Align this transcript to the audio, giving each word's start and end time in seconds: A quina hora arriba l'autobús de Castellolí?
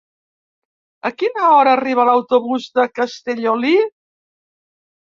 A 1.09 1.11
quina 1.17 1.51
hora 1.57 1.75
arriba 1.81 2.07
l'autobús 2.11 2.67
de 2.81 2.89
Castellolí? 2.97 3.79